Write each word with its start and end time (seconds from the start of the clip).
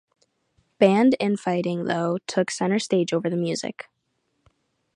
Band 0.79 1.15
in-fighting, 1.19 1.85
though, 1.85 2.17
took 2.25 2.49
center 2.49 2.79
stage 2.79 3.13
over 3.13 3.29
the 3.29 3.35
music. 3.37 3.87